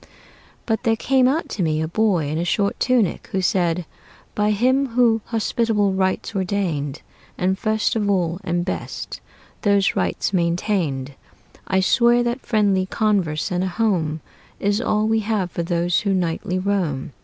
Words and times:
"'"But 0.65 0.81
there 0.81 0.95
came 0.95 1.27
out 1.27 1.47
to 1.49 1.61
me 1.61 1.79
a 1.79 1.87
boy 1.87 2.25
in 2.25 2.39
a 2.39 2.43
short 2.43 2.79
tunic, 2.79 3.29
who 3.31 3.39
said: 3.39 3.85
"'By 4.33 4.49
Him 4.49 4.87
who 4.87 5.21
hospitable 5.25 5.93
rites 5.93 6.33
ordained, 6.33 7.03
And 7.37 7.55
first 7.55 7.95
of 7.95 8.09
all, 8.09 8.39
and 8.43 8.65
best, 8.65 9.21
those 9.61 9.95
rites 9.95 10.33
maintained, 10.33 11.13
I 11.67 11.81
swear 11.81 12.23
that 12.23 12.41
friendly 12.43 12.87
converse 12.87 13.51
and 13.51 13.63
a 13.63 13.67
home 13.67 14.21
Is 14.59 14.81
all 14.81 15.07
we 15.07 15.19
have 15.19 15.51
for 15.51 15.61
those 15.61 15.99
who 15.99 16.15
nightly 16.15 16.57
roam." 16.57 17.13